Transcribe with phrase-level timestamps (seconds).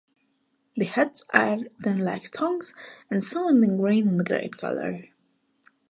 [0.77, 2.73] The heads are then like thongs
[3.11, 5.03] and solemn in grain and grape-colour.